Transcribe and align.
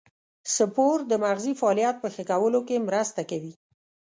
سپورت 0.55 1.03
د 1.07 1.13
مغزي 1.23 1.53
فعالیت 1.59 1.95
په 1.99 2.07
ښه 2.13 2.23
کولو 2.31 2.59
کې 2.67 2.85
مرسته 2.87 3.21
کوي. 3.29 3.53